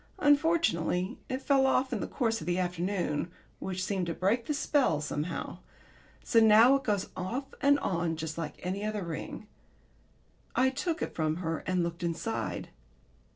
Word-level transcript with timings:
Unfortunately 0.17 1.19
it 1.29 1.43
fell 1.43 1.67
off 1.67 1.93
in 1.93 1.99
the 1.99 2.07
course 2.07 2.41
of 2.41 2.47
the 2.47 2.57
afternoon, 2.57 3.29
which 3.59 3.83
seemed 3.83 4.07
to 4.07 4.15
break 4.15 4.47
the 4.47 4.53
spell 4.55 4.99
somehow. 4.99 5.59
So 6.23 6.39
now 6.39 6.73
it 6.77 6.83
goes 6.85 7.09
off 7.15 7.53
and 7.61 7.77
on 7.81 8.15
just 8.15 8.35
like 8.35 8.55
any 8.65 8.83
other 8.83 9.03
ring. 9.03 9.45
I 10.55 10.71
took 10.71 11.03
it 11.03 11.13
from 11.13 11.35
her 11.35 11.59
and 11.67 11.83
looked 11.83 12.01
inside. 12.01 12.69